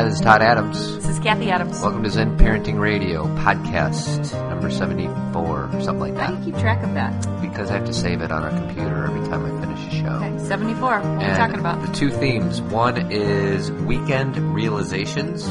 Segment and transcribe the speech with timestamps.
[0.00, 0.96] Hi, this is Todd Adams.
[0.96, 1.78] This is Kathy Adams.
[1.82, 6.40] Welcome to Zen Parenting Radio podcast number 74 or something like How that.
[6.40, 7.12] do you keep track of that?
[7.42, 10.08] Because I have to save it on our computer every time I finish a show.
[10.24, 10.80] Okay, 74.
[10.80, 11.86] What are we talking about?
[11.86, 12.62] The two themes.
[12.62, 15.44] One is weekend realizations,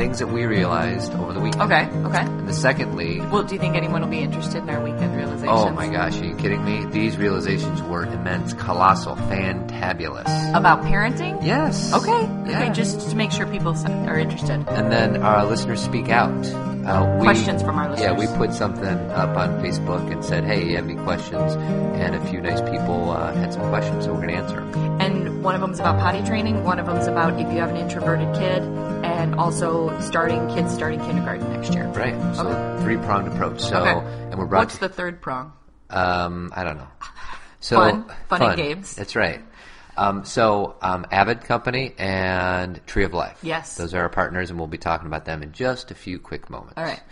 [0.00, 1.62] things that we realized over the weekend.
[1.70, 2.24] Okay, okay.
[2.24, 5.50] And the secondly, Well, do you think anyone will be interested in our weekend realizations?
[5.60, 6.86] oh my gosh, are you kidding me?
[6.86, 10.26] These realizations were immense, colossal, fantabulous.
[10.56, 11.44] About parenting?
[11.44, 11.92] Yes.
[11.92, 12.62] Okay, Yeah.
[12.62, 14.64] okay, just to make sure people s- are interested.
[14.68, 16.32] And then our listeners speak out.
[16.86, 18.10] Uh, we, Questions from our listeners.
[18.10, 21.52] Yeah, we put something up on Facebook and said, "Hey, you have any questions?"
[22.00, 24.60] And a few nice people uh, had some questions, so we're going to answer.
[24.60, 24.89] 'em.
[25.50, 27.70] One of them is about potty training, one of them is about if you have
[27.70, 28.62] an introverted kid,
[29.04, 31.86] and also starting kids starting kindergarten next year.
[31.88, 32.14] Right.
[32.36, 32.82] So Okay.
[32.84, 33.58] three pronged approach.
[33.60, 33.90] So Okay.
[34.30, 35.52] and we're brought What's to the third prong?
[35.90, 36.86] um, I don't know.
[37.58, 38.04] So Fun.
[38.28, 38.94] Fun and games.
[38.94, 39.42] That's right.
[39.96, 43.40] Um, so um, Avid Company and Tree of Life.
[43.42, 43.74] Yes.
[43.76, 46.48] Those are our partners, and we'll be talking about them in just a few quick
[46.48, 46.74] moments.
[46.76, 47.02] All right.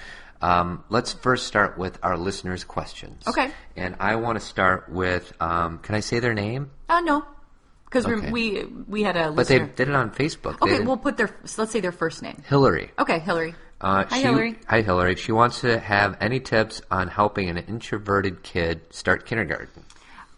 [0.41, 3.27] Um, let's first start with our listeners' questions.
[3.27, 3.51] Okay.
[3.75, 5.33] And I want to start with.
[5.43, 6.71] Um, can I say their name?
[6.89, 7.25] Uh, no.
[7.89, 8.31] Because Okay.
[8.31, 10.61] we we had a But they did it on Facebook.
[10.61, 12.43] Okay, we'll put their, so let's say their first name.
[12.47, 12.91] Hillary.
[12.99, 13.55] Okay, Hillary.
[13.81, 14.59] Uh, Hi, she- Hillary.
[14.67, 15.15] Hi, Hillary.
[15.17, 19.85] She wants to have any tips on helping an introverted kid start kindergarten.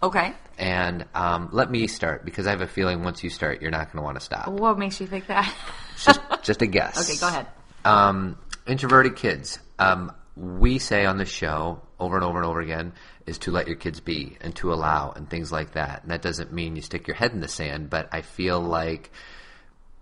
[0.02, 0.32] Okay.
[0.58, 3.86] And um, let me start because I have a feeling once you start, you're not
[3.86, 4.46] going to want to stop.
[4.48, 5.52] What makes you think that?
[5.96, 7.10] Just, just a guess.
[7.10, 7.46] Okay, go ahead.
[7.84, 9.58] Um, introverted kids.
[9.78, 12.92] Um, we say on the show over and over and over again
[13.26, 16.02] is to let your kids be and to allow and things like that.
[16.02, 19.10] And that doesn't mean you stick your head in the sand, but I feel like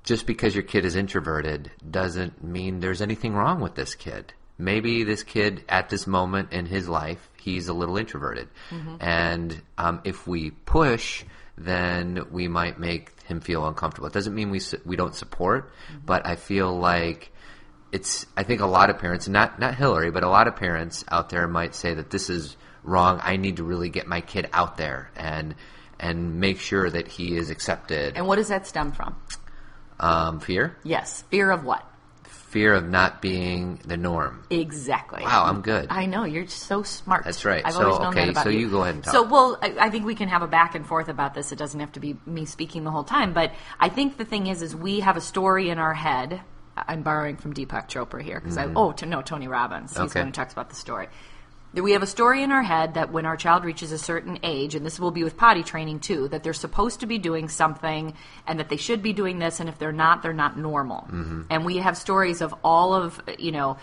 [0.05, 4.33] just because your kid is introverted doesn't mean there's anything wrong with this kid.
[4.57, 8.49] Maybe this kid at this moment in his life, he's a little introverted.
[9.01, 11.25] And um, if we push,
[11.57, 14.09] then we might make him feel uncomfortable.
[14.09, 15.71] It doesn't mean we, we don't support,
[16.05, 17.31] but I feel like
[17.93, 21.05] it's, I think a lot of parents, not, not Hillary, but a lot of parents
[21.09, 22.57] out there might say that this is
[22.89, 23.21] wrong.
[23.23, 25.55] I need to really get my kid out there and,
[26.01, 28.17] and make sure that he is accepted.
[28.17, 29.17] And what does that stem from?
[30.01, 30.77] Um, fear?
[30.85, 31.85] Yes, fear of what?
[32.25, 34.43] Fear of not being the norm.
[34.49, 35.23] Exactly.
[35.23, 35.89] Wow, I'm good.
[35.91, 37.25] I know you're so smart.
[37.25, 37.63] That's right.
[37.65, 38.61] I've So, always known okay, that about so you.
[38.61, 39.13] you go ahead and talk.
[39.13, 41.53] So, well, I, I think we can have a back and forth about this.
[41.53, 43.35] It doesn't have to be me speaking the whole time.
[43.35, 46.41] But I think the thing is, is we have a story in our head.
[46.75, 49.91] I'm borrowing from Deepak Chopra here because I oh to, no Tony Robbins.
[49.91, 50.07] He's Mm-hmm.
[50.07, 50.21] Okay.
[50.21, 51.09] one who talks about the story.
[51.75, 54.39] That we have a story in our head that when our child reaches a certain
[54.43, 57.49] age, and this will be with potty training too, that they're supposed to be doing
[57.51, 58.15] something
[58.47, 61.03] and that they should be doing this, and if they're not, they're not normal.
[61.03, 61.43] Mm-hmm.
[61.51, 63.77] And we have stories of all of, you know,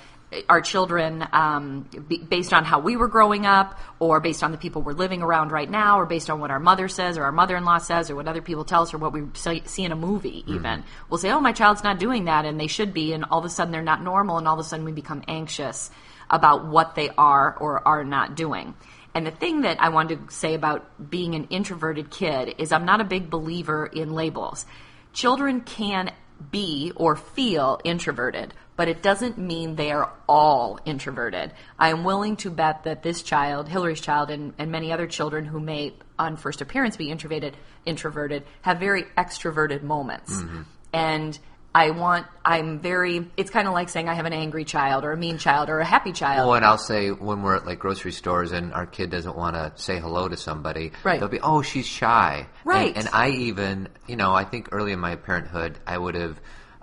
[0.50, 1.88] our children um,
[2.28, 5.52] based on how we were growing up, or based on the people we're living around
[5.52, 8.10] right now, or based on what our mother says, or our mother in law says,
[8.10, 10.84] or what other people tell us, or what we see see in a movie, even.
[11.10, 13.46] We'll say, oh, my child's not doing that, and they should be, and all of
[13.46, 15.92] a sudden they're not normal, and all of a sudden we become anxious
[16.30, 18.76] about what they are or are not doing.
[19.14, 22.86] And the thing that I wanted to say about being an introverted kid is I'm
[22.86, 24.66] not a big believer in labels.
[25.14, 26.12] Children can
[26.52, 31.54] be or feel introverted, but it doesn't mean they are all introverted.
[31.80, 35.46] I am willing to bet that this child, Hillary's child, and, and many other children
[35.46, 40.34] who may on first appearance be introverted, introverted, have very extroverted moments.
[40.34, 40.62] Mm-hmm.
[40.92, 41.40] And
[41.76, 45.12] I want, I'm very, it's kind of like saying I have an angry child or
[45.12, 46.48] a mean child or a happy child.
[46.48, 49.58] Well, and I'll say when we're at like grocery stores and our kid doesn't want
[49.58, 51.20] to say hello to somebody, Right.
[51.20, 52.48] they'll be, oh, she's shy.
[52.48, 52.96] And- Right.
[52.96, 56.40] And, I even, you know, I think early in my parenthood, I would have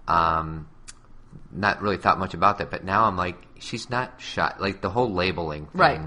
[0.07, 0.69] um,
[1.51, 4.53] not really thought much about that, but now I'm like, she's not shy.
[4.59, 6.01] Like the whole labeling thing Right.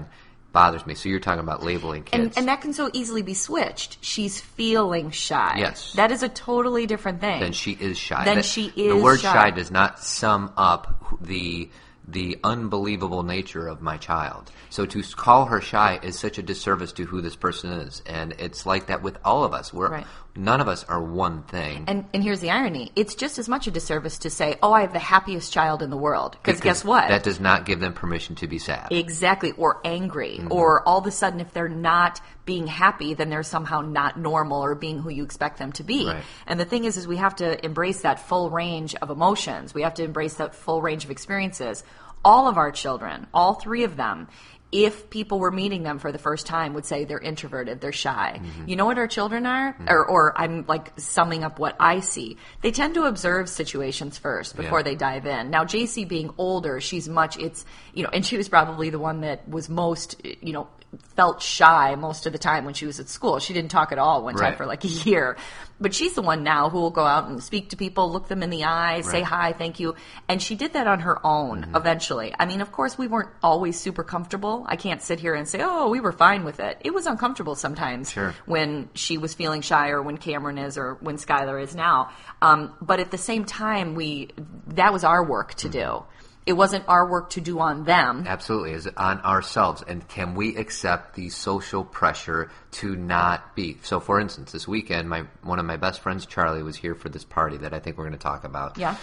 [0.56, 0.94] Bothers me.
[0.94, 2.14] So you're talking about labeling kids.
[2.18, 3.98] And, and that can so easily be switched.
[4.02, 5.56] She's feeling shy.
[5.58, 5.92] Yes.
[5.92, 7.40] That is a totally different thing.
[7.40, 8.24] then she is shy.
[8.24, 9.32] Then That- she is The word shy.
[9.34, 11.68] shy does not sum up the
[12.08, 14.50] the unbelievable nature of my child.
[14.70, 18.32] So to call her shy is such a disservice to who this person is, and
[18.38, 19.74] it's like that with all of us.
[19.74, 20.06] We're Right.
[20.36, 21.84] None of us are one thing.
[21.88, 22.92] and, and here's the irony.
[22.96, 25.90] It's just as much a disservice to say, oh, I have the happiest child in
[25.90, 26.36] the world.
[26.42, 27.08] Because guess what?
[27.08, 28.88] That does not give them permission to be sad.
[28.92, 30.52] Exactly, or angry, Mm-hmm.
[30.52, 34.62] or all of a sudden, if they're not being happy, then they're somehow not normal
[34.62, 36.06] or being who you expect them to be.
[36.06, 36.22] Right.
[36.46, 39.74] And the thing is, is we have to embrace that full range of emotions.
[39.74, 41.82] We have to embrace that full range of experiences.
[42.24, 44.26] All of our children, all three of them,
[44.72, 48.40] if people were meeting them for the first time would say they're introverted they're shy.
[48.42, 48.68] Mm-hmm.
[48.68, 49.72] You know what our children are?
[49.74, 49.88] Mm-hmm.
[49.88, 52.36] Or, or i'm like summing up what i see.
[52.62, 54.84] They tend to observe situations first before Yeah.
[54.84, 55.50] they dive in.
[55.50, 57.64] Now jc being older she's much it's
[57.94, 60.68] you know and she was probably the one that was most you know
[61.14, 63.38] felt shy most of the time when she was at school.
[63.38, 64.56] She didn't talk at all one time Right.
[64.56, 65.36] for like a year.
[65.78, 68.42] But she's the one now who will go out and speak to people look them
[68.42, 69.94] in the eye say hi thank you.
[70.26, 72.34] And she did that on her own eventually.
[72.38, 74.64] I mean of course we weren't always super comfortable.
[74.68, 76.78] I can't sit here and say oh we were fine with it.
[76.80, 78.34] It was uncomfortable sometimes Sure.
[78.46, 82.10] when she was feeling shy or when cameron is or when skylar is now.
[82.40, 84.30] Um, but at the same time we
[84.68, 86.04] that was our work to do
[86.46, 90.56] it wasn't our work to do on them Absolutely, is on ourselves, and can we
[90.56, 93.78] accept the social pressure to not be?
[93.82, 97.08] So, for instance, this weekend, my one of my best friends, Charlie, was here for
[97.08, 98.78] this party that I think we're going to talk about.
[98.78, 98.96] Yeah.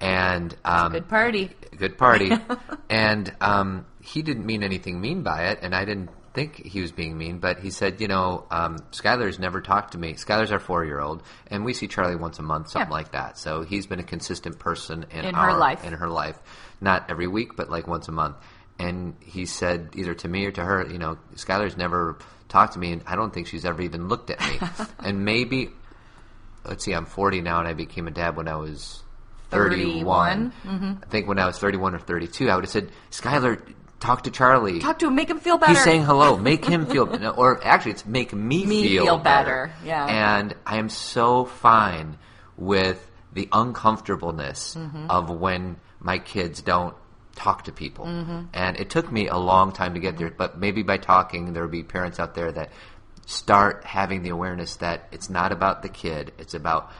[0.00, 2.32] and um, good party good party,
[2.90, 6.92] and um, he didn't mean anything mean by it, and I didn't think he was
[6.92, 10.12] being mean, but he said, you know, um, Skylar's never talked to me.
[10.14, 12.94] Skylar's our four-year-old, and we see Charlie once a month, something Yeah.
[12.94, 13.38] like that.
[13.38, 15.84] So he's been a consistent person in, In her life.
[15.84, 16.38] in her life,
[16.80, 18.36] not every week, but like once a month.
[18.78, 22.78] And he said either to me or to her, you know, Skylar's never talked to
[22.78, 24.60] me, and I don't think she's ever even looked at me.
[25.00, 25.70] and maybe,
[26.64, 29.02] let's see, I'm 40 now, and I became a dad when I was
[29.50, 30.52] 31.
[30.64, 33.60] 31, I think when I was 31 or 32, I would have said, Skylar,
[33.98, 34.78] talk to Charlie.
[34.78, 36.36] talk to him make him feel better He's saying hello.
[36.36, 40.06] Make him feel, no, or actually, it's make me, Me feel, feel better, yeah.
[40.38, 42.16] And I am so fine
[42.56, 45.10] with the uncomfortableness Mm-hmm.
[45.10, 46.94] of when my kids don't
[47.34, 48.06] talk to people.
[48.06, 48.42] Mm-hmm.
[48.52, 51.62] And it took me a long time to get there, but maybe by talking, there
[51.62, 52.70] will be parents out there that
[53.26, 56.90] start having the awareness that it's not about the kid, it's about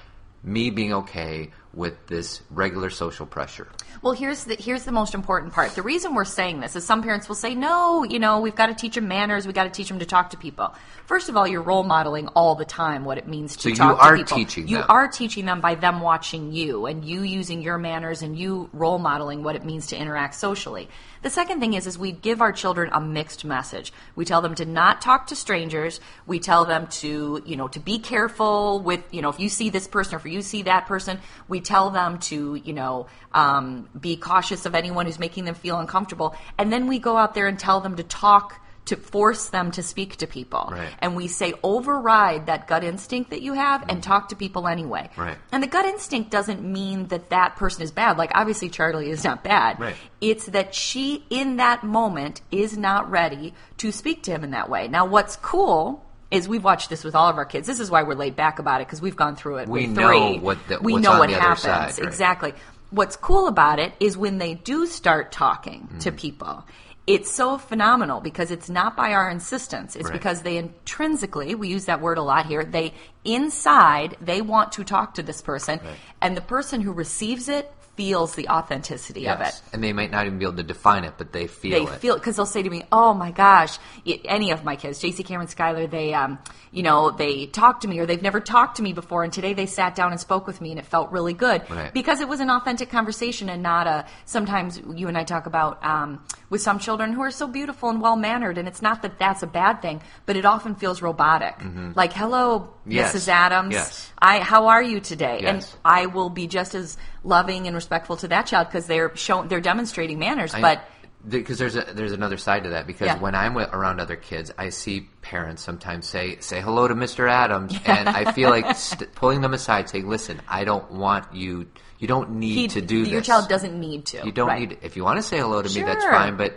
[0.42, 3.68] me being okay with this regular social pressure.
[4.02, 5.74] Well, here's the here's the most important part.
[5.74, 8.66] The reason we're saying this is some parents will say, "No, you know, we've got
[8.66, 9.46] to teach them manners.
[9.46, 10.74] We got to teach them to talk to people."
[11.06, 13.74] First of all, you're role modeling all the time what it means to So you
[13.76, 14.36] talk are to people.
[14.36, 14.86] teaching you them.
[14.88, 18.98] are teaching them by them watching you and you using your manners and you role
[18.98, 20.88] modeling what it means to interact socially.
[21.22, 23.92] The second thing is is we give our children a mixed message.
[24.14, 25.98] We tell them to not talk to strangers.
[26.26, 29.70] We tell them to, you know, to be careful with, you know, if you see
[29.70, 33.88] this person or if you see that person, we tell them to, you know, um,
[34.00, 36.34] be cautious of anyone who's making them feel uncomfortable.
[36.56, 39.82] And then we go out there and tell them to talk to force them to
[39.82, 40.70] speak to people.
[40.72, 40.88] Right.
[41.00, 45.10] And we say override that gut instinct that you have and talk to people anyway.
[45.14, 45.36] Right.
[45.52, 48.16] And the gut instinct doesn't mean that that person is bad.
[48.16, 49.78] Like obviously Charlie is not bad.
[49.78, 49.96] Right.
[50.22, 54.70] It's that she in that moment is not ready to speak to him in that
[54.70, 54.88] way.
[54.88, 57.66] Now what's cool is we've watched this with all of our kids.
[57.66, 59.96] This is why we're laid back about it because we've gone through it We with
[59.96, 60.38] know three.
[60.38, 61.60] what the- we know what the other happens.
[61.62, 62.08] side, right.
[62.08, 62.54] Exactly.
[62.90, 66.16] What's cool about it is when they do start talking to Mm.
[66.16, 66.64] people.
[67.06, 69.96] It's so phenomenal because it's not by our insistence.
[69.96, 70.12] It's Right.
[70.12, 72.92] because they intrinsically, we use that word a lot here, they
[73.24, 75.80] inside, they want to talk to this person.
[76.20, 79.60] And the person who receives it feels the authenticity of it.
[79.72, 81.98] And they might not even be able to define it, but they feel They it.
[81.98, 83.76] feel it because they'll say to me, "Oh my gosh!"
[84.24, 86.38] Any of my kids, JC, Cameron, Skylar, they, um,
[86.70, 89.52] you know, they talked to me or they've never talked to me before, and today
[89.52, 91.92] they sat down and spoke with me, and it felt really good Right.
[91.92, 94.04] because it was an authentic conversation and not a.
[94.26, 98.00] Sometimes you and I talk about um, with some children who are so beautiful and
[98.00, 101.56] well mannered, and it's not that that's a bad thing, but it often feels robotic.
[101.96, 102.92] Like, "Hello, Mm-hmm.
[102.92, 103.12] Yes.
[103.14, 103.28] Mrs.
[103.28, 104.12] Adams, Yes.
[104.18, 105.76] I, how are you today?" And Yes.
[105.84, 109.60] I will be just as loving and respectful to that child because they're showing, they're
[109.60, 110.84] demonstrating manners, I- but.
[111.28, 113.18] because there's a, there's another side to that because Yeah.
[113.18, 117.28] when I'm with, around other kids, I see parents sometimes say say hello to Mr.
[117.28, 121.66] Adams, and I feel like st- pulling them aside, saying, "Listen, I don't want you.
[121.98, 123.12] You don't need He- to do your this.
[123.12, 124.24] Your child doesn't need to.
[124.24, 124.68] You don't right.
[124.68, 124.78] need.
[124.82, 126.36] If you want to say hello to me, that's fine.
[126.36, 126.56] But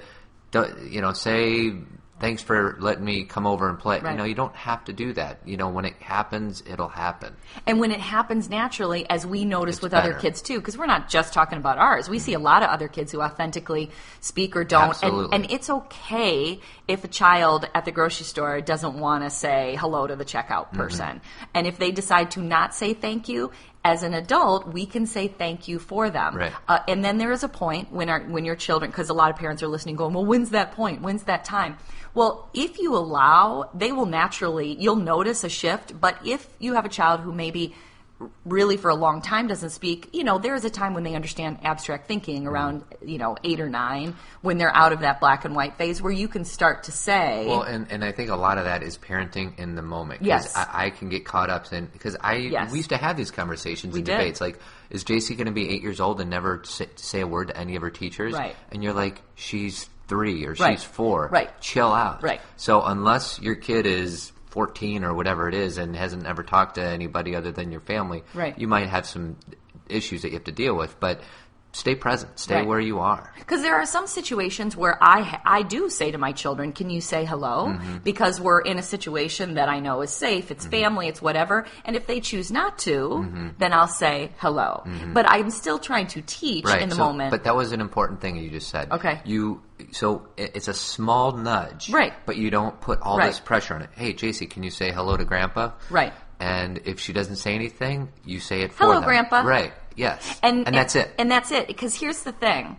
[0.51, 1.73] don't, you know, say
[2.21, 3.99] thanks for letting me come over and play.
[3.99, 4.11] Right.
[4.11, 5.39] You know, you don't have to do that.
[5.45, 7.35] You know, when it happens, it'll happen.
[7.65, 10.85] And when it happens naturally, as we notice It's with other kids too, because we're
[10.85, 12.07] not just talking about ours.
[12.07, 14.83] We see a lot of other kids who authentically speak or don't.
[14.83, 15.35] And, Absolutely.
[15.35, 20.07] and it's okay if a child at the grocery store doesn't want to say hello
[20.07, 20.77] to the checkout Mm-hmm.
[20.77, 21.21] person.
[21.53, 23.51] And if they decide to not say thank you,
[23.83, 26.35] as an adult, we can say thank you for them.
[26.35, 26.53] Right.
[26.67, 29.31] Uh, and then there is a point when our when your children, because a lot
[29.31, 31.01] of parents are listening, going, "Well, when's that point?
[31.01, 31.77] When's that time?"
[32.13, 34.75] Well, if you allow, they will naturally.
[34.79, 35.99] You'll notice a shift.
[35.99, 37.73] But if you have a child who maybe
[38.45, 41.15] really for a long time doesn't speak, you know, there is a time when they
[41.15, 45.45] understand abstract thinking around, you know, eight or nine, when they're out of that black
[45.45, 48.35] and white phase, where you can start to say, Well, and, and I think a
[48.35, 50.21] lot of that is parenting in the moment.
[50.23, 50.55] Yes.
[50.55, 52.71] I, I can get caught up in because I Yes.
[52.71, 54.17] we used to have these conversations We and did.
[54.17, 54.59] debates like,
[54.89, 57.57] is JC going to be eight years old and never say, say a word to
[57.57, 58.33] any of her teachers?
[58.33, 58.55] Right.
[58.71, 60.77] And you're like, she's three or Right.
[60.79, 61.29] she's four.
[61.31, 61.49] Right.
[61.61, 62.21] Chill out.
[62.23, 62.41] Right.
[62.57, 66.83] So unless your kid is 14 or whatever it is and hasn't ever talked to
[66.83, 68.57] anybody other than your family, Right.
[68.57, 69.35] you might have some
[69.89, 70.99] issues that you have to deal with.
[70.99, 71.21] But
[71.73, 72.37] stay present.
[72.37, 72.67] Stay Right.
[72.67, 73.31] where you are.
[73.39, 76.99] Because there are some situations where I I do say to my children, "Can you
[76.99, 77.97] say hello?" Mm-hmm.
[78.03, 80.51] Because we're in a situation that I know is safe.
[80.51, 81.07] It's family.
[81.07, 81.65] It's whatever.
[81.85, 83.47] And if they choose not to, Mm-hmm.
[83.57, 84.83] then I'll say hello.
[85.13, 86.81] But I'm still trying to teach Right.
[86.81, 87.31] in the so- moment.
[87.31, 88.91] But that was an important thing you just said.
[88.91, 89.21] Okay.
[89.23, 91.89] You so it's a small nudge.
[91.89, 92.13] Right.
[92.25, 93.27] But you don't put all Right.
[93.27, 93.89] this pressure on it.
[93.95, 95.71] Hey, JC, can you say hello to Grandpa?
[95.89, 96.13] Right.
[96.39, 99.03] And if she doesn't say anything, you say it for Hello, them.
[99.03, 99.41] Grandpa.
[99.41, 99.73] Right.
[99.95, 100.39] Yes.
[100.41, 101.13] and that's it.
[101.19, 101.67] And that's it.
[101.67, 102.77] Because here's the thing.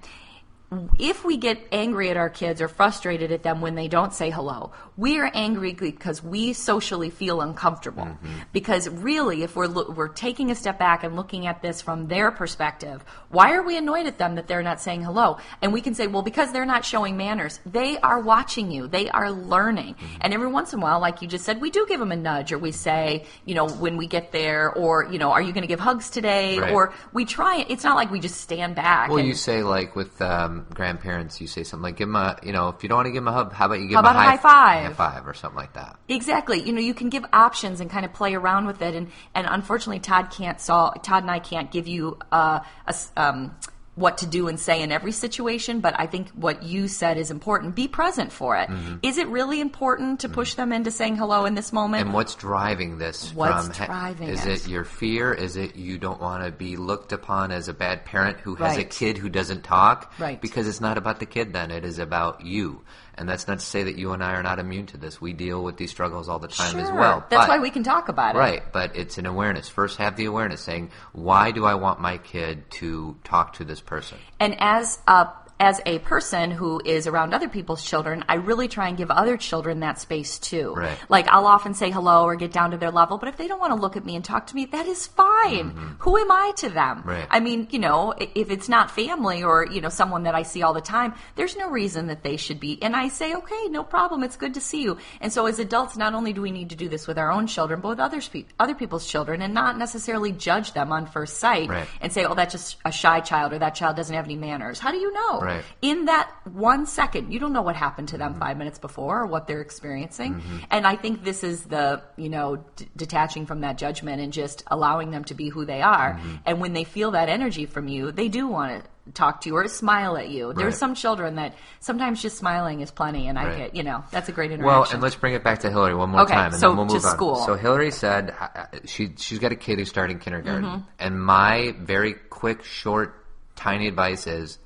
[0.99, 4.31] If we get angry at our kids or frustrated at them when they don't say
[4.31, 8.05] hello, we are angry because we socially feel uncomfortable.
[8.05, 8.29] Mm-hmm.
[8.53, 12.09] Because really, if we're lo- we're taking a step back and looking at this from
[12.09, 15.39] their perspective, why are we annoyed at them that they're not saying hello?
[15.61, 17.61] And we can say, well, because they're not showing manners.
[17.67, 18.89] They are watching you.
[18.89, 19.95] They are learning.
[19.95, 20.19] Mm-hmm.
[20.21, 22.17] And every once in a while, like you just said, we do give them a
[22.17, 25.53] nudge, or we say, you know, when we get there, or you know, are you
[25.53, 26.59] going to give hugs today?
[26.59, 26.73] Right.
[26.73, 27.65] Or we try.
[27.69, 29.09] It's not like we just stand back.
[29.09, 32.39] well, and- you say like with um, grandparents, you say something like, "Give them a,
[32.43, 33.97] you know, if you don't want to give them a hug, how about you give
[33.97, 34.85] How them a high, high five?
[34.85, 36.63] high five or something like that." Exactly.
[36.63, 38.95] You know, you can give options and kind of play around with it.
[38.95, 43.55] And, and unfortunately, Todd can't solve, Todd and I can't give you uh, a um,
[43.95, 45.81] what to do and say in every situation.
[45.81, 47.75] But I think what you said is important.
[47.75, 48.71] Be present for it.
[49.03, 49.21] Is Mm-hmm.
[49.21, 52.05] it really important to push them into saying hello in this moment?
[52.05, 53.35] And what's driving this?
[53.35, 54.65] What's from, driving Is it?
[54.65, 55.33] it your fear?
[55.35, 58.79] Is it you don't want to be looked upon as a bad parent who has
[58.79, 60.13] a kid who doesn't talk?
[60.19, 60.41] Right.
[60.41, 61.71] Because it's not about the kid then.
[61.71, 62.83] It is about you.
[63.15, 65.21] And that's not to say that you and I are not immune to this.
[65.21, 66.95] We deal with these struggles all the time as Sure.
[66.99, 67.25] well.
[67.29, 68.39] That's But- why we can talk about it.
[68.39, 69.69] Right, but it's an awareness.
[69.69, 73.81] First, have the awareness saying, why do I want my kid to talk to this
[73.81, 74.19] person?
[74.41, 75.29] And as a
[75.63, 79.37] as a person who is around other people's children, I really try and give other
[79.37, 80.75] children that space too.
[80.77, 80.99] Right.
[81.09, 83.61] Like I'll often say hello or get down to their level, but if they don't
[83.61, 85.97] want to look at me and talk to me, that is fine.
[86.01, 86.99] Who am I to them?
[86.99, 87.09] Mm-hmm.
[87.09, 87.27] Right.
[87.31, 90.63] I mean, you know, if it's not family or, you know, someone that I see
[90.65, 92.83] all the time, there's no reason that they should be.
[92.83, 94.25] And I say, okay, no problem.
[94.25, 94.99] It's good to see you.
[95.21, 97.47] And so as adults, not only do we need to do this with our own
[97.47, 98.29] children, but with others,
[98.59, 101.87] other people's children and not necessarily judge them on first sight Right.
[102.01, 104.81] and say, oh, that's just a shy child or that child doesn't have any manners.
[104.81, 105.41] How do you know?
[105.41, 105.52] Right.
[105.83, 108.33] In that one second, you don't know what happened to Mm-hmm.
[108.33, 110.43] them five minutes before or what they're experiencing.
[110.71, 114.63] And I think this is the, you know, d- detaching from that judgment and just
[114.69, 116.15] allowing them to be who they are.
[116.15, 116.35] Mm-hmm.
[116.47, 119.57] And when they feel that energy from you, they do want to talk to you
[119.57, 120.53] or smile at you.
[120.53, 120.79] There's Right.
[120.79, 123.27] some children that sometimes just smiling is plenty.
[123.29, 123.57] And I Right.
[123.59, 124.67] get, you know, that's a great interaction.
[124.67, 126.77] Well, and let's bring it back to Hillary one more Okay, time, and so then
[126.77, 127.15] we'll move to on.
[127.15, 127.35] school.
[127.37, 130.81] So Hillary said uh, uh, she she's got a kid who's starting kindergarten, Mm-hmm.
[131.01, 134.59] and my very quick, short, tiny advice is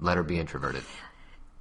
[0.00, 0.82] let her be introverted.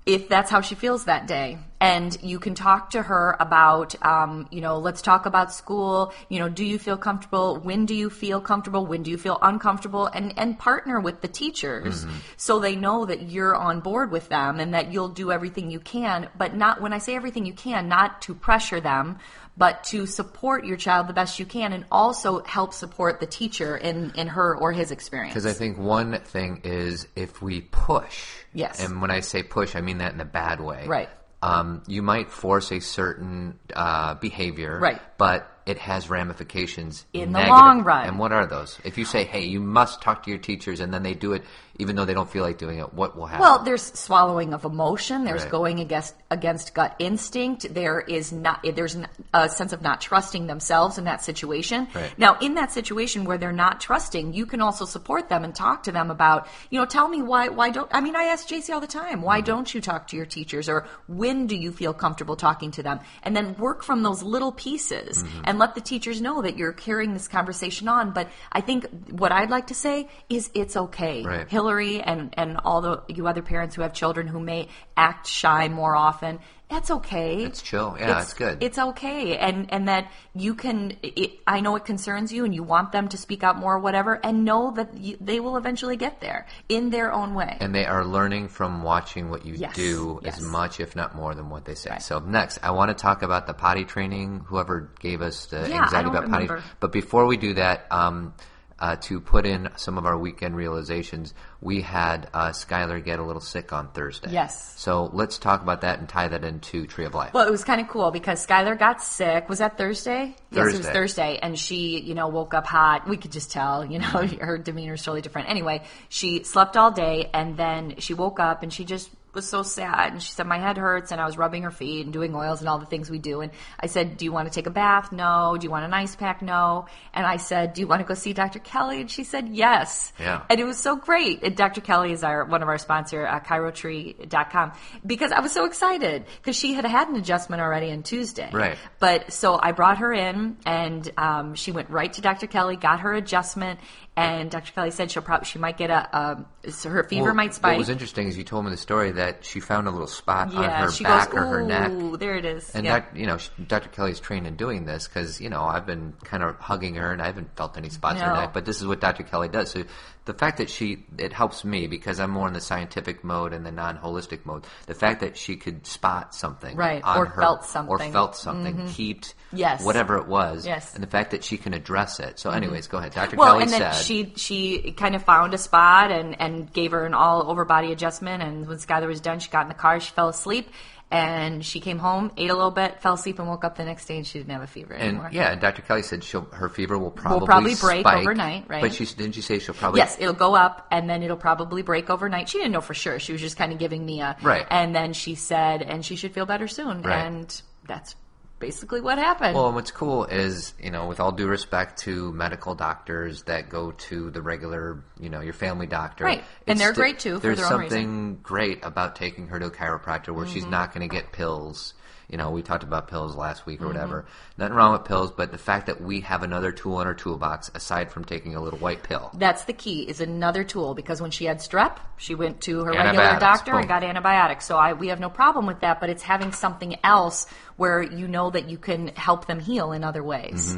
[0.05, 1.59] if that's how she feels that day.
[1.81, 6.13] And you can talk to her about, um, you know, let's talk about school.
[6.29, 7.57] You know, do you feel comfortable?
[7.57, 8.85] When do you feel comfortable?
[8.87, 10.07] When do you feel uncomfortable?
[10.07, 12.05] And and partner with the teachers
[12.37, 15.79] so they know that you're on board with them and that you'll do everything you
[15.79, 16.27] can.
[16.35, 19.19] But not when I say everything you can, not to pressure them,
[19.59, 23.77] but to support your child the best you can, and also help support the teacher
[23.77, 25.33] in in her or his experience.
[25.33, 28.83] Because I think one thing is if we push, Yes.
[28.83, 31.09] and when I say push, I mean that in a bad way, Right.
[31.41, 34.99] Um, you might force a certain uh, behavior, Right.
[35.17, 38.07] But it has ramifications In the long run.
[38.07, 38.79] And what are those?
[38.83, 41.43] If you say, "Hey, you must talk to your teachers," and then they do it,
[41.79, 43.41] even though they don't feel like doing it, what will happen?
[43.41, 45.23] Well, there's swallowing of emotion.
[45.23, 45.51] There's Right.
[45.51, 47.73] going against against gut instinct.
[47.73, 48.59] There is not.
[48.75, 48.97] There's
[49.33, 51.87] a sense of not trusting themselves in that situation.
[51.95, 52.13] Right.
[52.17, 55.83] Now, in that situation where they're not trusting, you can also support them and talk
[55.83, 57.47] to them about, you know, tell me why.
[57.47, 57.89] Why don't?
[57.93, 59.21] I mean, I ask JC all the time.
[59.21, 59.45] Why mm-hmm.
[59.45, 60.67] don't you talk to your teachers?
[60.67, 62.99] Or when do you feel comfortable talking to them?
[63.23, 65.41] And then work from those little pieces mm-hmm.
[65.45, 68.11] and let the teachers know that you're carrying this conversation on.
[68.11, 71.23] But I think what I'd like to say is it's okay.
[71.23, 71.47] Right.
[71.47, 75.67] Hillary and and all the you other parents who have children who may act shy
[75.69, 76.39] more often.
[76.69, 77.43] That's okay.
[77.45, 77.97] It's chill.
[77.99, 78.61] Yeah, it's good.
[78.61, 80.97] It's okay, and and that you can.
[81.01, 83.79] It, I know it concerns you, and you want them to speak out more, or
[83.79, 87.57] whatever, and know that you, they will eventually get there in their own way.
[87.59, 90.37] and they are learning from watching what you Yes, do yes.
[90.37, 91.97] as much, if not more, than what they say.
[92.01, 94.43] So next, I want to talk about the potty training.
[94.45, 96.49] Whoever gave us the Yeah, anxiety about potty,
[96.79, 98.35] but before we do that, um,
[98.79, 103.23] uh, to put in some of our weekend realizations, we had uh, Skylar get a
[103.23, 104.31] little sick on Thursday.
[104.31, 104.73] Yes.
[104.77, 107.33] So let's talk about that and tie that into Tree of Life.
[107.33, 109.49] Well, it was kind of cool because Skylar got sick.
[109.49, 110.35] Was that Thursday?
[110.51, 110.93] Yes, it was Thursday.
[110.93, 111.39] Thursday.
[111.41, 113.07] And she, you know, woke up hot.
[113.07, 114.05] We could just tell, you know,
[114.39, 115.49] her demeanor is totally different.
[115.49, 119.61] Anyway, she slept all day and then she woke up and she just was so
[119.63, 122.35] sad and she said my head hurts and I was rubbing her feet and doing
[122.35, 124.65] oils and all the things we do and I said do you want to take
[124.67, 127.87] a bath no do you want an ice pack no and I said do you
[127.87, 128.59] want to go see Dr.
[128.59, 130.41] Kelly and she said yes Yeah.
[130.49, 131.81] and it was so great and Dr.
[131.81, 134.71] Kelly is our one of our sponsor uh, chirotree.com
[135.05, 138.77] because I was so excited because she had had an adjustment already on Tuesday Right.
[138.99, 142.47] but so I brought her in and um, she went right to Dr.
[142.47, 143.79] Kelly got her adjustment
[144.19, 144.71] and Dr.
[144.73, 147.73] Kelly said she'll probably she might get a um, so her fever Well, might spike
[147.73, 150.53] What was interesting is you told me the story that she found a little spot
[150.53, 152.19] on her back goes, or her neck.
[152.19, 152.73] There it is.
[152.75, 152.99] And yeah.
[152.99, 153.89] doc, you know, she, Dr.
[153.89, 157.21] Kelly's trained in doing this because you know I've been kind of hugging her and
[157.21, 158.53] I haven't felt any spots on her neck.
[158.53, 159.23] But this is what Dr.
[159.23, 159.71] Kelly does.
[159.71, 159.83] So
[160.29, 163.65] the fact that she it helps me because I'm more in the scientific mode and
[163.65, 164.63] the non-holistic mode.
[164.85, 167.97] The fact that she could spot something, Right, or her, felt or something.
[167.97, 168.11] Mm-hmm.
[168.13, 169.83] felt something, heat, Yes.
[169.83, 170.85] whatever it was, Yes.
[170.89, 170.95] Mm-hmm.
[170.97, 172.37] and the fact that she can address it.
[172.37, 173.13] So, anyways, go ahead.
[173.13, 173.37] Dr.
[173.37, 176.91] well, Kelly and then said she she kind of found a spot and and gave
[176.91, 178.43] her an all over body adjustment.
[178.43, 180.69] And when Skylar was done, she got in the car, she fell asleep,
[181.11, 184.05] and she came home, ate a little bit, fell asleep, and woke up the next
[184.05, 185.29] day, and she didn't have a fever And anymore.
[185.31, 185.81] yeah, and Dr.
[185.81, 188.81] Kelly said she'll her fever will probably probably break spike, overnight, right?
[188.81, 191.81] But she didn't she say she'll probably Yes, it'll go up and then it'll probably
[191.81, 192.47] break overnight.
[192.49, 193.17] She didn't know for sure.
[193.19, 194.65] She was just kind of giving me a Right.
[194.69, 197.01] And then she said, and she should feel better soon.
[197.01, 197.25] Right.
[197.25, 198.15] And that's
[198.59, 199.55] basically what happened.
[199.55, 203.69] Well, and what's cool is, you know, with all due respect to medical doctors that
[203.69, 206.25] go to the regular, you know, your family doctor.
[206.25, 206.43] Right.
[206.67, 208.07] And they're sti- great, too, for There's something.
[208.07, 208.41] Mm-hmm.
[208.41, 211.93] great about taking her to a chiropractor where she's not going to get pills.
[212.29, 213.93] You know, we talked about pills last week or Mm-hmm.
[213.93, 214.25] whatever.
[214.57, 217.71] Nothing wrong with pills, but the fact that we have another tool in our toolbox
[217.73, 219.31] aside from taking a little white pill.
[219.33, 222.91] That's the key is another tool because when she had strep, she went to her
[222.91, 223.79] regular doctor boom.
[223.79, 224.65] and got antibiotics.
[224.65, 228.27] So I, we have no problem with that, but it's having something else where you
[228.27, 230.77] know that you can help them heal in other ways.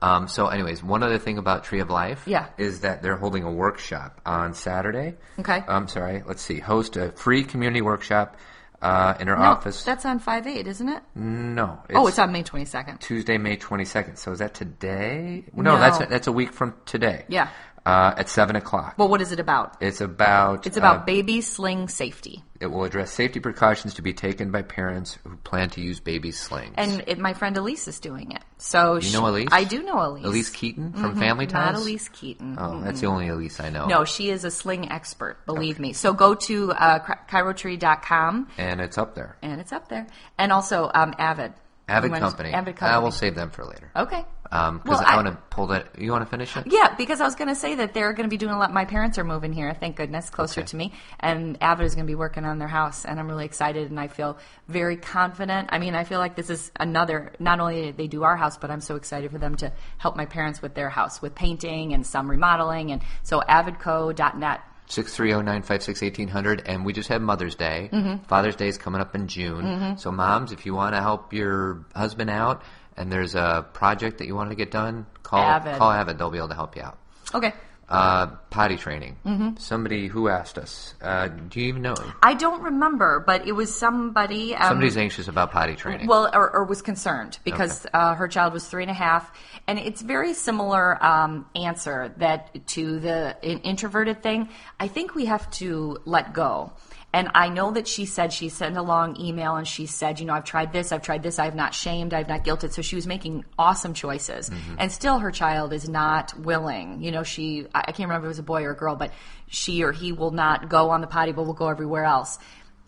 [0.00, 2.46] Um, so, anyways, one other thing about Tree of Life, Yeah.
[2.58, 5.14] is that they're holding a workshop on Saturday.
[5.38, 5.62] Okay.
[5.68, 6.24] I'm sorry.
[6.26, 6.58] Let's see.
[6.58, 8.36] Host a free community workshop
[8.82, 9.82] uh, in her No, office.
[9.84, 11.02] that's on 5 8, isn't it?
[11.14, 11.78] no.
[11.94, 12.98] oh, it's on May 22nd.
[13.00, 14.18] Tuesday, May 22nd.
[14.18, 15.44] So is that today?
[15.54, 15.78] No, No.
[15.78, 17.24] that's a, that's a week from today.
[17.28, 17.48] Yeah.
[17.84, 18.94] Uh, at seven o'clock.
[18.96, 19.76] Well, what is it about?
[19.80, 20.66] it's about.
[20.68, 22.44] It's about uh, baby sling safety.
[22.60, 26.30] it will address safety precautions to be taken by parents who plan to use baby
[26.30, 26.74] slings.
[26.76, 28.42] And it, my friend Elise is doing it.
[28.58, 29.48] So you know Elise?
[29.50, 30.24] I do know Elise.
[30.24, 31.74] Elyse Keaton from Family Ties.
[31.74, 31.78] Mm-hmm.
[31.78, 32.56] Not Elyse Keaton.
[32.56, 33.86] Oh, that's the only Elise I know.
[33.86, 35.92] No, she is a sling expert, believe me.
[35.92, 39.36] So go to uh, chirotree.com And it's up there.
[39.42, 40.06] and it's up there.
[40.38, 41.52] And also um, Avid.
[41.88, 42.52] Avid Company.
[42.52, 43.90] Avid I will save them for later.
[43.96, 44.24] Okay.
[44.52, 45.98] Um, Well, I, I- want to pull that.
[45.98, 46.64] You want to finish it?
[46.66, 48.72] Yeah, because I was going to say that they're going to be doing a lot.
[48.72, 50.66] My parents are moving here, thank goodness, closer Okay.
[50.68, 53.44] to me, and Avid is going to be working on their house, and I'm really
[53.46, 54.38] excited, and I feel
[54.68, 55.70] very confident.
[55.72, 57.32] I mean, I feel like this is another.
[57.40, 60.26] Not only they do our house, but I'm so excited for them to help my
[60.26, 63.40] parents with their house, with painting and some remodeling, and so
[63.86, 64.60] avidco.net.
[64.86, 67.88] Six three zero nine five six eighteen hundred, and we just had Mother's Day.
[67.90, 68.24] Mm-hmm.
[68.24, 69.96] Father's Day is coming up in June.
[69.96, 72.62] So, moms, if you want to help your husband out,
[72.96, 75.76] and there's a project that you want to get done, call Avid.
[75.76, 76.18] call Avid.
[76.18, 76.98] They'll be able to help you out.
[77.34, 77.52] Okay.
[77.88, 79.16] Uh, potty training.
[79.26, 79.56] Mm-hmm.
[79.58, 80.94] Somebody who asked us.
[81.02, 81.94] Uh, do you even know?
[82.22, 84.54] I don't remember, but it was somebody.
[84.54, 86.06] Um, Somebody's anxious about potty training.
[86.06, 89.30] Well, or, or was concerned because uh, her child was three and a half,
[89.66, 94.48] and it's very similar um, answer that to the introverted thing.
[94.80, 96.72] I think we have to let go.
[97.12, 100.24] And I know that she said she sent a long email and she said, you
[100.24, 102.72] know, I've tried this, I've tried this, I've not shamed, I've not guilted.
[102.72, 104.48] So she was making awesome choices.
[104.48, 104.76] Mm-hmm.
[104.78, 107.02] And still her child is not willing.
[107.02, 108.96] You know, she, I I can't remember if it was a boy or a girl,
[108.96, 109.12] but
[109.48, 112.38] she or he will not go on the potty, but will go everywhere else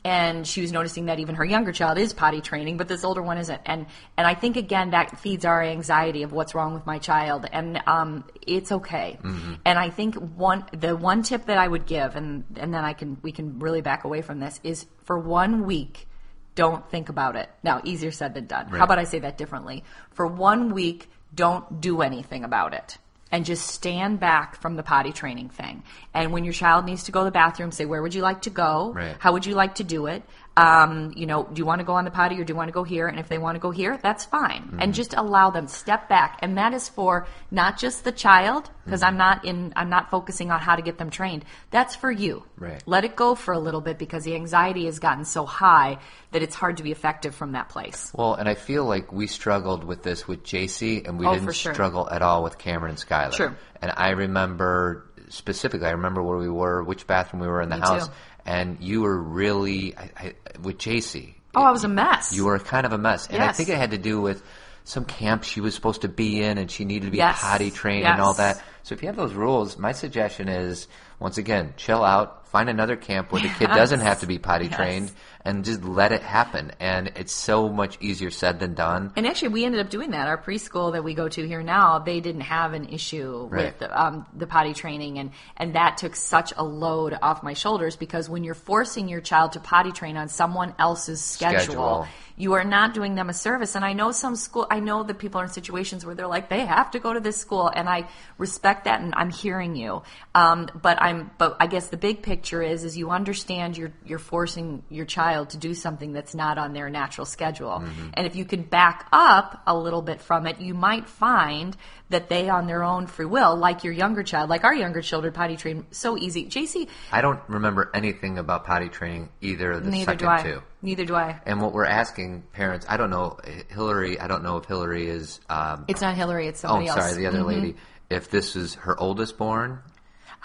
[0.04, 3.22] and she was noticing that even her younger child is potty training but this older
[3.22, 3.60] one isn't.
[3.64, 3.86] And
[4.16, 7.46] and i think again that feeds our anxiety of what's wrong with my child.
[7.50, 9.18] And um, it's okay.
[9.64, 12.92] And i think one the one tip that i would give and and then i
[12.92, 16.06] can we can really back away from this is for one week
[16.54, 17.50] don't think about it.
[17.64, 18.66] Now easier said than done.
[18.68, 18.78] Right.
[18.78, 19.84] how about i say that differently?
[20.12, 22.98] For one week don't do anything about it
[23.34, 25.82] and just stand back from the potty training thing.
[26.14, 28.42] And when your child needs to go to the bathroom, say, where would you like
[28.42, 28.92] to go?
[28.94, 29.16] Right.
[29.18, 30.22] How would you like to do it?
[30.56, 32.68] Um, you know, do you want to go on the potty or do you want
[32.68, 33.08] to go here?
[33.08, 34.62] And if they want to go here, that's fine.
[34.62, 34.80] Mm-hmm.
[34.82, 36.38] And just allow them step back.
[36.42, 39.08] And that is for not just the child, because Mm-hmm.
[39.08, 41.44] I'm not in, I'm not focusing on how to get them trained.
[41.72, 42.44] That's for you.
[42.56, 42.80] Right.
[42.86, 45.98] Let it go for a little bit because the anxiety has gotten so high
[46.30, 48.12] that it's hard to be effective from that place.
[48.14, 51.52] Well, and I feel like we struggled with this with JC, and we Oh, didn't
[51.52, 51.74] sure.
[51.74, 53.32] struggle at all with Cameron and Skylar.
[53.34, 53.56] Sure.
[53.82, 57.76] And I remember specifically, I remember where we were, which bathroom we were in the
[57.76, 58.14] Me house, too.
[58.46, 61.34] And you were really I, I, with JC.
[61.54, 62.34] Oh, I was a mess.
[62.34, 64.42] You were kind of a mess, and I think it had to do with
[64.84, 67.40] some camp she was supposed to be in, and she needed to be Yes.
[67.40, 68.62] potty trained and all that.
[68.84, 72.96] So if you have those rules, my suggestion is once again, chill out, find another
[72.96, 74.76] camp where the kid doesn't have to be potty Yes.
[74.76, 75.12] trained,
[75.44, 76.70] and just let it happen.
[76.80, 79.12] And it's so much easier said than done.
[79.16, 80.28] And actually, we ended up doing that.
[80.28, 83.66] Our preschool that we go to here now, they didn't have an issue Right.
[83.66, 87.54] with the, um, the potty training, and and that took such a load off my
[87.54, 92.06] shoulders because when you're forcing your child to potty train on someone else's schedule, Schedule.
[92.36, 93.76] you are not doing them a service.
[93.76, 96.48] And I know some school, I know that people are in situations where they're like,
[96.48, 100.02] they have to go to this school, and I respect that, and I'm hearing you.
[100.34, 104.18] Um, but I'm, but I guess the big picture is, is you understand you're you're
[104.18, 107.84] forcing your child to do something that's not on their natural schedule,
[108.14, 111.76] and if you can back up a little bit from it, you might find
[112.10, 115.32] that they, on their own free will, like your younger child, like our younger children,
[115.32, 116.44] potty train so easy.
[116.46, 120.42] JC, I don't remember anything about potty training either of the neither second do I.
[120.42, 120.62] two.
[120.82, 121.40] Neither do I.
[121.46, 123.38] And what we're asking parents, I don't know,
[123.70, 126.46] Hillary, I don't know if Hillary is, um, It's not Hillary.
[126.46, 127.00] It's oh, somebody else.
[127.00, 127.46] sorry, the other Mhm.
[127.46, 127.76] lady,
[128.10, 129.80] if this is her oldest born.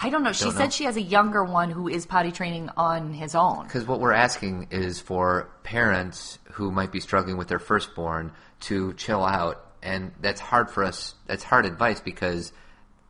[0.01, 0.31] I don't know.
[0.31, 0.69] She Don't said know.
[0.69, 3.63] she has a younger one who is potty training on his own.
[3.65, 8.93] Because what we're asking is for parents who might be struggling with their firstborn to
[8.93, 9.65] chill out.
[9.83, 12.53] And that's hard for us, that's hard advice because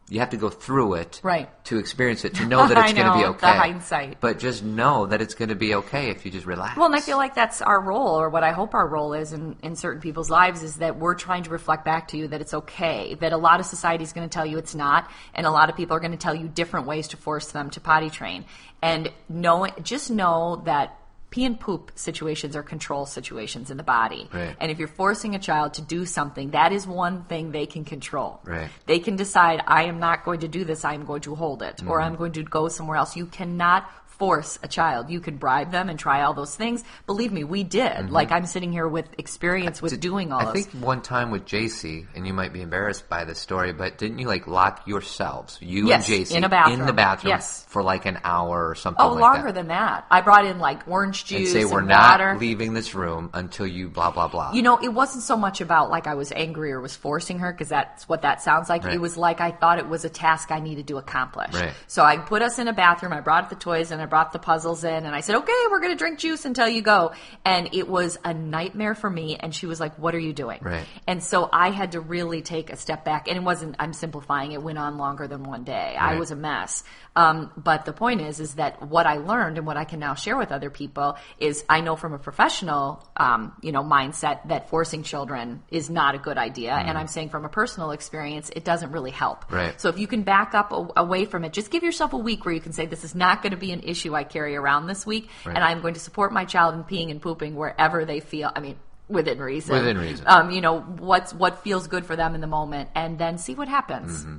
[0.09, 1.47] you have to go through it Right.
[1.65, 3.57] to experience it, to know that it's going to be know, the okay.
[3.57, 4.19] hindsight.
[4.19, 6.77] But just know that it's going to be okay if you just relax.
[6.77, 9.33] Well, and I feel like that's our role, or what I hope our role is
[9.33, 12.41] in, in certain people's lives, is that we're trying to reflect back to you that
[12.41, 13.15] it's okay.
[13.15, 15.69] That a lot of society is going to tell you it's not, and a lot
[15.69, 18.45] of people are going to tell you different ways to force them to potty train.
[18.81, 20.98] And know, just know that
[21.29, 24.27] pee and poop situations are control situations in the body.
[24.33, 24.55] Right.
[24.59, 27.85] And if you're forcing a child to do something, that is one thing they can
[27.85, 28.39] control.
[28.43, 28.69] Right.
[28.85, 31.61] They can decide, I am not going to do this, I am going to hold
[31.61, 32.05] it, or mm-hmm.
[32.05, 33.15] I'm going to go somewhere else.
[33.15, 33.89] You cannot
[34.19, 35.09] force a child.
[35.09, 36.83] You can bribe them and try all those things.
[37.07, 37.91] Believe me, we did.
[37.91, 38.13] Mm-hmm.
[38.13, 40.53] Like I'm sitting here with experience with doing all I those.
[40.65, 44.19] think one time with JC, and you might be embarrassed by this story, but didn't
[44.19, 46.81] you like lock yourselves, you Yes, and JC, in a bathroom.
[46.81, 47.65] in the bathroom Yes.
[47.69, 49.55] for like an hour or something Oh, like longer that?
[49.55, 50.05] than that.
[50.11, 52.37] I brought in like orange juice and say we're not water.
[52.37, 54.51] leaving this room until you blah blah blah.
[54.53, 57.51] You know, it wasn't so much about like I was angry or was forcing her
[57.53, 58.83] because that's what that sounds like.
[58.83, 58.95] Right.
[58.95, 61.53] It was like I thought it was a task I needed to accomplish.
[61.53, 61.73] Right.
[61.87, 63.13] So I put us in a bathroom.
[63.13, 65.79] I brought the toys and I brought the puzzles in and I said, okay, we're
[65.79, 67.11] going to drink juice until you go.
[67.45, 69.37] And it was a nightmare for me.
[69.37, 70.59] And she was like, what are you doing?
[70.61, 70.85] Right.
[71.07, 73.27] And so I had to really take a step back.
[73.27, 74.51] And it wasn't, I'm simplifying.
[74.53, 75.95] It went on longer than one day.
[75.99, 76.83] I was a mess.
[77.15, 80.13] Um, but the point is, is that what I learned and what I can now
[80.13, 84.69] share with other people is I know from a professional, um, you know, mindset that
[84.69, 86.71] forcing children is not a good idea.
[86.71, 89.45] And I'm saying from a personal experience, it doesn't really help.
[89.45, 89.55] Mm-hmm.
[89.55, 89.81] Right.
[89.81, 92.45] So if you can back up a, away from it, just give yourself a week
[92.45, 94.87] where you can say, this is not going to be an issue I carry around
[94.87, 95.29] this week.
[95.45, 95.55] Right.
[95.55, 98.51] And I'm going to support my child in peeing and pooping wherever they feel.
[98.55, 99.75] I mean, within reason.
[99.75, 100.25] Within reason.
[100.27, 103.55] Um, you know, what's, what feels good for them in the moment and then see
[103.55, 104.21] what happens.
[104.21, 104.37] Mm-hmm.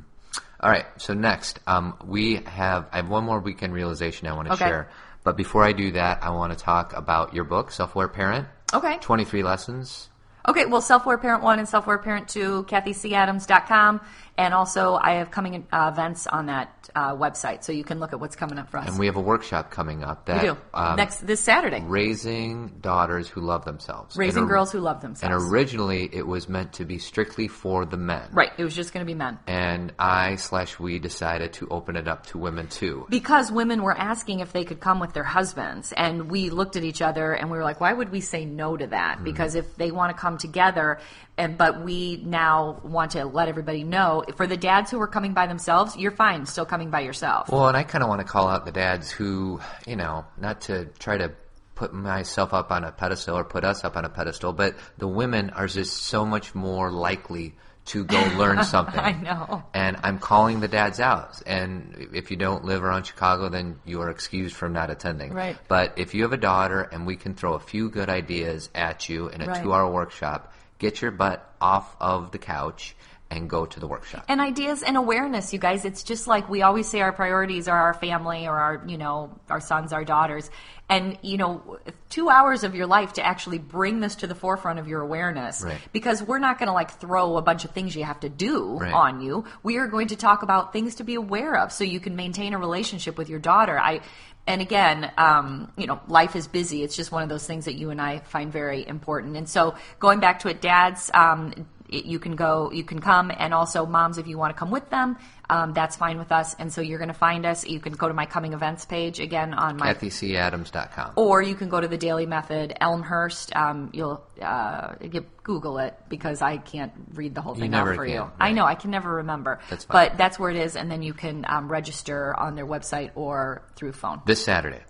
[0.61, 0.87] All right.
[0.99, 4.66] So next, um, we have I have one more weekend realization I want to Okay.
[4.66, 4.90] share.
[5.25, 8.49] But before I do that, I want to talk about your book, Self Aware Parent.
[8.73, 8.99] Okay.
[8.99, 10.11] Twenty three lessons.
[10.49, 14.01] Okay, well, Self-Aware Parent 1 and Self-Aware Parent 2, kathycadams.com.
[14.38, 18.12] And also, I have coming uh, events on that uh, website, so you can look
[18.12, 18.88] at what's coming up for us.
[18.88, 20.57] And we have a workshop coming up that We do.
[20.73, 21.83] um, Next, this Saturday.
[21.87, 24.16] raising daughters who love themselves.
[24.16, 25.35] Raising or- girls who love themselves.
[25.35, 28.29] And originally, it was meant to be strictly for the men.
[28.33, 29.38] right, it was just going to be men.
[29.47, 33.07] And I slash we decided to open it up to women too.
[33.11, 36.83] Because women were asking if they could come with their husbands, and we looked at
[36.85, 39.16] each other and we were like, why would we say no to that?
[39.16, 39.25] Mm-hmm.
[39.25, 40.99] Because if they want to come together,
[41.37, 45.33] and but we now want to let everybody know for the dads who are coming
[45.35, 47.49] by themselves, you're fine, still coming by yourself.
[47.51, 50.63] Well, and I kind of want to call out the dads who, you know, not
[50.63, 51.33] to try to
[51.75, 55.09] put myself up on a pedestal or put us up on a pedestal, but the
[55.09, 57.55] women are just so much more likely
[57.87, 59.01] to go learn something.
[59.01, 59.63] I know.
[59.73, 61.41] And I'm calling the dads out.
[61.47, 65.33] And if you don't live around Chicago, then you are excused from not attending.
[65.33, 65.57] Right.
[65.69, 69.09] But if you have a daughter and we can throw a few good ideas at
[69.09, 69.63] you in a Right.
[69.63, 72.95] two hour workshop, get your butt off of the couch
[73.31, 74.25] and go to the workshop.
[74.29, 77.79] and ideas and awareness you guys it's just like we always say our priorities are
[77.79, 80.51] our family or our you know our sons our daughters
[80.88, 84.79] and you know two hours of your life to actually bring this to the forefront
[84.81, 85.79] of your awareness Right.
[85.93, 88.79] because we're not going to like throw a bunch of things you have to do
[88.79, 88.93] Right.
[88.93, 92.01] on you we are going to talk about things to be aware of so you
[92.01, 94.01] can maintain a relationship with your daughter i
[94.47, 96.83] and again, um, you know, life is busy.
[96.83, 99.37] It's just one of those things that you and I find very important.
[99.37, 101.53] And so, going back to it, dads, um,
[101.92, 104.88] you can go, you can come, and also moms, if you want to come with
[104.90, 105.16] them,
[105.48, 106.55] um, that's fine with us.
[106.59, 107.66] And so you're going to find us.
[107.66, 111.12] You can go to my coming events page again on my KathyCAdams.com.
[111.16, 113.55] or you can go to the Daily Method, Elmhurst.
[113.57, 118.05] Um, you'll uh, get, Google it because I can't read the whole thing out for
[118.05, 118.20] can, you.
[118.20, 118.31] right.
[118.38, 119.59] I know I can never remember.
[119.68, 119.85] That's.
[119.85, 123.62] But that's where it is, and then you can um, register on their website or
[123.74, 124.20] through phone.
[124.26, 124.81] This Saturday.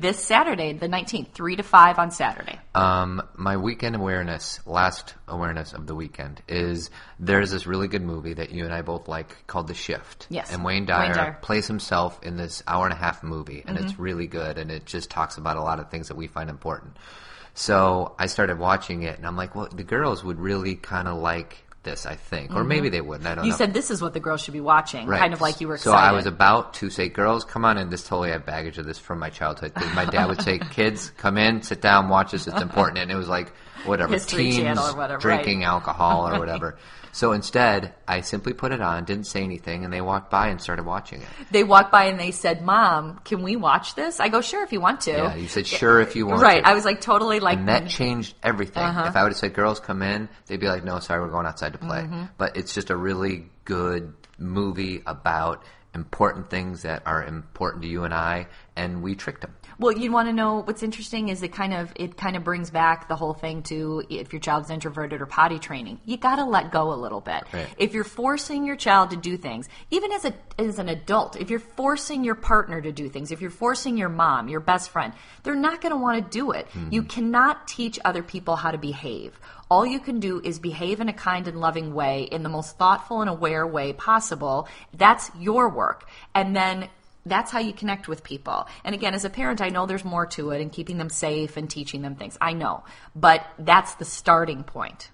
[0.00, 2.58] This Saturday, the 19th, three to five on Saturday.
[2.72, 8.34] Um, my weekend awareness, last awareness of the weekend, is there's this really good movie
[8.34, 10.28] that you and I both like called The Shift.
[10.30, 10.52] Yes.
[10.52, 11.30] And Wayne Wayne Dyer, Dyer.
[11.32, 11.40] Mm-hmm.
[11.40, 14.86] plays himself in this hour and a half movie, and it's really good, and it
[14.86, 16.96] just talks about a lot of things that we find important.
[17.54, 21.18] So I started watching it, and I'm like, well, the girls would really kind of
[21.18, 23.26] like this, I think, or maybe they wouldn't.
[23.26, 23.44] I don't Mm-hmm.
[23.46, 23.56] You know.
[23.56, 25.20] said this is what the girls should be watching, Right.
[25.20, 26.08] kind of like you were So excited.
[26.08, 27.88] I was about to say, girls, come on in.
[27.90, 29.74] This totally have baggage of this from my childhood.
[29.74, 32.46] 'Cause my dad would say, kids, come in, sit down, watch this.
[32.46, 32.98] It's important.
[32.98, 33.52] And it was like,
[33.84, 35.66] whatever, History teens whatever, drinking right.
[35.66, 36.78] alcohol or whatever.
[37.12, 40.60] So instead, I simply put it on, didn't say anything, and they walked by and
[40.60, 41.28] started watching it.
[41.50, 44.72] they walked by and they said, "Mom, can we watch this?" I go, "Sure, if
[44.72, 46.62] you want to." Yeah, you said, sure, if you want right.
[46.62, 46.68] to.
[46.68, 48.82] I was like totally like and that changed everything.
[48.82, 49.06] Uh-huh.
[49.08, 51.46] If I would have said, girls, come in, they'd be like, no, sorry, we're going
[51.46, 52.02] outside to play.
[52.02, 52.24] Mm-hmm.
[52.36, 55.64] But it's just a really good movie about
[55.94, 59.54] important things that are important to you and I, and we tricked them.
[59.78, 62.70] Well, you'd want to know what's interesting is it kind of it kind of brings
[62.70, 66.00] back the whole thing to if your child's introverted or potty training.
[66.04, 67.44] You got to let go a little bit.
[67.52, 67.68] Right.
[67.78, 71.48] If you're forcing your child to do things, even as a as an adult, if
[71.48, 75.12] you're forcing your partner to do things, if you're forcing your mom, your best friend,
[75.44, 76.66] they're not going to want to do it.
[76.68, 76.88] Hmm.
[76.90, 79.38] You cannot teach other people how to behave.
[79.70, 82.78] All you can do is behave in a kind and loving way, in the most
[82.78, 84.66] thoughtful and aware way possible.
[84.94, 86.08] That's your work.
[86.34, 86.88] And then
[87.28, 88.66] that's how you connect with people.
[88.84, 91.56] And again, as a parent, I know there's more to it and keeping them safe
[91.56, 92.36] and teaching them things.
[92.40, 92.84] I know.
[93.14, 95.10] But that's the starting point.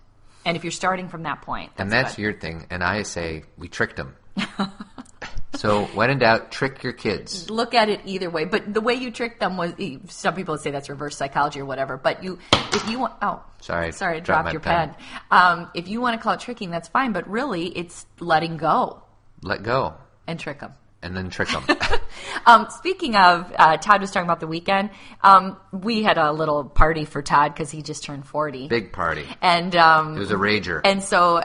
[0.46, 2.22] And if you're starting from that point, And that's that's good.
[2.22, 2.66] your thing.
[2.70, 4.14] And I say, we tricked them.
[5.54, 7.48] so when in doubt, trick your kids.
[7.48, 8.44] look at it either way.
[8.44, 9.72] But the way you tricked them was
[10.08, 11.96] some people would say that's reverse psychology or whatever.
[11.96, 14.94] But you, if you want, oh, Sorry, sorry, I dropped dropped your pen.
[14.94, 14.96] pen.
[15.30, 17.12] Um, if you want to call it tricking, that's fine.
[17.12, 19.02] But really, it's letting go
[19.42, 19.94] Let go.
[20.26, 20.72] and trick them.
[21.04, 21.64] And then trick them.
[22.46, 24.90] Um, speaking of, uh, Todd was talking about the weekend.
[25.22, 29.26] Um, we had a little party for Todd because he just turned forty, Big party.
[29.40, 30.80] and um, It was a rager.
[30.84, 31.40] And so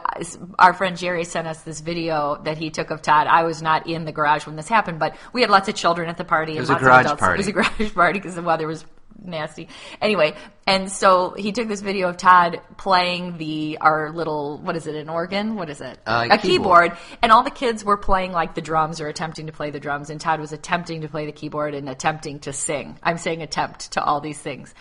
[0.57, 3.27] our friend Jerry sent us this video that he took of Todd.
[3.27, 6.09] I was not in the garage when this happened, but we had lots of children
[6.09, 6.57] at the party.
[6.57, 7.19] It was a lots garage of adults.
[7.21, 7.35] party.
[7.35, 8.85] It was a garage party because the weather was
[9.23, 9.67] nasty.
[10.01, 10.33] Anyway,
[10.65, 14.95] and so he took this video of Todd playing the our little what is it
[14.95, 15.55] an organ?
[15.55, 15.99] What is it?
[16.05, 16.91] Uh, a keyboard.
[16.91, 16.97] keyboard.
[17.21, 20.09] And all the kids were playing like the drums or attempting to play the drums,
[20.09, 22.97] and Todd was attempting to play the keyboard and attempting to sing.
[23.03, 24.73] I'm saying attempt to all these things.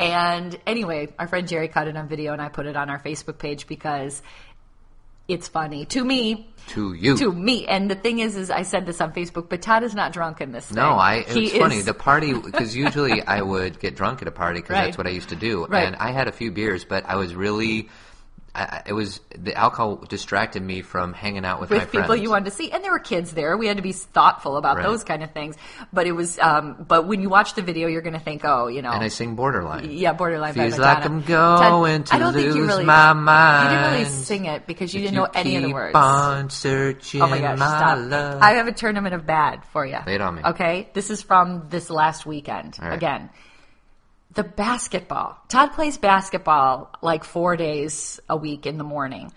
[0.00, 2.98] And anyway, our friend Jerry caught it on video, and I put it on our
[2.98, 4.22] Facebook page because
[5.32, 6.46] it's funny to me.
[6.68, 7.16] to you.
[7.16, 9.94] To me, and the thing is, is I said this on Facebook, but Todd is
[9.94, 10.66] not drunk in this.
[10.66, 10.76] Thing.
[10.76, 11.14] No, I.
[11.26, 11.76] It's He funny.
[11.78, 14.84] is- The party because usually I would get drunk at a party because Right.
[14.86, 15.86] that's what I used to do, Right.
[15.86, 17.88] and I had a few beers, but I was really.
[18.54, 22.22] I, it was the alcohol distracted me from hanging out with, my with people friends.
[22.22, 23.56] you wanted to see, and there were kids there.
[23.56, 24.86] We had to be thoughtful about Right.
[24.86, 25.56] those kind of things.
[25.92, 28.66] But it was, um, but when you watch the video, you're going to think, oh,
[28.66, 29.90] you know, and I sing borderline.
[29.92, 30.54] Yeah, borderline.
[30.54, 33.70] Feels like I'm going Ted, I don't to think you lose really, my mind.
[33.70, 35.94] You didn't really sing it because you didn't know any of the words.
[35.94, 37.98] on searching Oh my gosh, stop.
[38.00, 38.42] love.
[38.42, 39.98] I have a tournament of bad for you.
[40.06, 40.42] Lay it on me.
[40.44, 40.88] Okay?
[40.92, 42.78] This is from this last weekend.
[42.80, 42.92] Right.
[42.94, 43.30] Again.
[44.32, 45.38] The basketball.
[45.48, 49.32] Todd plays basketball like four days a week in the morning.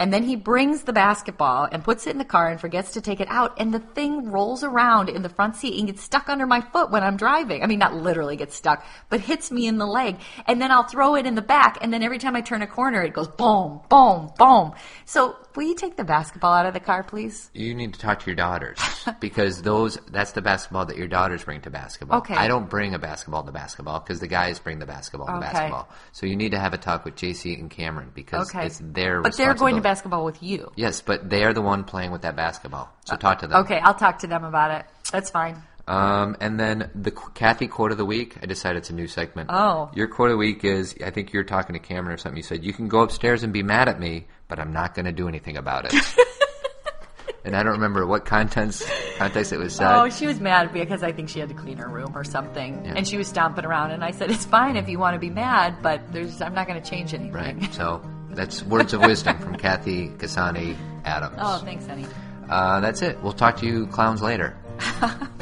[0.00, 3.00] And then he brings the basketball and puts it in the car and forgets to
[3.00, 3.54] take it out.
[3.58, 6.90] And the thing rolls around in the front seat and gets stuck under my foot
[6.90, 7.64] when I'm driving.
[7.64, 10.16] I mean, not literally gets stuck, but hits me in the leg.
[10.46, 11.78] And then I'll throw it in the back.
[11.80, 14.72] And then every time I turn a corner, it goes boom, boom, boom.
[15.04, 17.50] So will you take the basketball out of the car, please?
[17.52, 18.78] You need to talk to your daughters
[19.20, 22.18] because those that's the basketball that your daughters bring to basketball.
[22.18, 22.36] Okay.
[22.36, 25.46] I don't bring a basketball to basketball because the guys bring the basketball to Okay.
[25.50, 25.88] basketball.
[26.12, 28.66] So you need to have a talk with JC and Cameron because Okay.
[28.66, 30.70] it's their But they're going to basketball with you.
[30.76, 32.88] Yes, but they are the one playing with that basketball.
[33.04, 33.60] So uh, talk to them.
[33.62, 34.86] Okay, I'll talk to them about it.
[35.10, 35.60] That's fine.
[35.88, 38.36] Um, and then the Kathy quote of the week.
[38.42, 39.48] I decided it's a new segment.
[39.52, 39.90] Oh.
[39.94, 42.36] your quote of the week is I think you're talking to Cameron or something.
[42.36, 45.06] You said you can go upstairs and be mad at me, but I'm not going
[45.06, 45.94] to do anything about it.
[47.44, 49.90] and I don't remember what context context it was said.
[49.90, 52.84] Oh, she was mad because I think she had to clean her room or something,
[52.84, 52.92] Yeah.
[52.96, 53.92] and she was stomping around.
[53.92, 56.66] And I said, "It's fine if you want to be mad, but there's I'm not
[56.68, 57.56] going to change anything." Right.
[57.72, 61.36] So that's words of wisdom from Kathy Cassani Adams.
[61.40, 62.06] Oh, thanks, honey.
[62.48, 63.22] Uh, that's it.
[63.22, 64.56] We'll talk to you clowns later.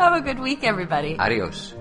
[0.00, 1.18] Have a good week, everybody.
[1.18, 1.74] Adios.